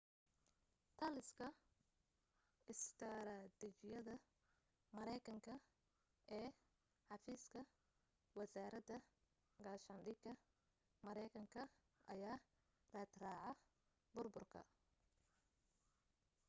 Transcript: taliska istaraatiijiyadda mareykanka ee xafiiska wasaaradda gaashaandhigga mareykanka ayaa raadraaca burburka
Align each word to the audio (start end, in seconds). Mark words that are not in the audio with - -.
taliska 0.99 1.47
istaraatiijiyadda 2.73 4.15
mareykanka 4.95 5.53
ee 6.39 6.49
xafiiska 7.07 7.61
wasaaradda 8.39 8.97
gaashaandhigga 9.65 10.33
mareykanka 11.05 11.61
ayaa 12.13 12.39
raadraaca 12.93 13.59
burburka 14.13 14.61